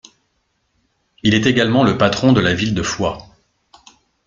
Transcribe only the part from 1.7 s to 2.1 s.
le